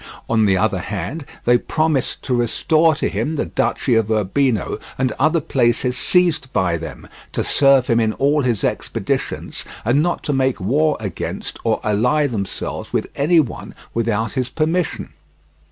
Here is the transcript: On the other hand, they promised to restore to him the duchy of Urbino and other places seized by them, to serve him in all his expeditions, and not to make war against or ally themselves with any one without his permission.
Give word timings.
On 0.27 0.45
the 0.45 0.57
other 0.57 0.79
hand, 0.79 1.25
they 1.45 1.59
promised 1.59 2.23
to 2.23 2.33
restore 2.33 2.95
to 2.95 3.07
him 3.07 3.35
the 3.35 3.45
duchy 3.45 3.93
of 3.93 4.09
Urbino 4.09 4.79
and 4.97 5.11
other 5.19 5.39
places 5.39 5.95
seized 5.95 6.51
by 6.51 6.75
them, 6.75 7.07
to 7.33 7.43
serve 7.43 7.85
him 7.85 7.99
in 7.99 8.13
all 8.13 8.41
his 8.41 8.63
expeditions, 8.63 9.63
and 9.85 10.01
not 10.01 10.23
to 10.23 10.33
make 10.33 10.59
war 10.59 10.97
against 10.99 11.59
or 11.63 11.79
ally 11.83 12.25
themselves 12.25 12.91
with 12.91 13.09
any 13.15 13.39
one 13.39 13.75
without 13.93 14.31
his 14.31 14.49
permission. 14.49 15.09